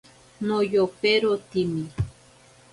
Noyoperotimi. 0.47 1.83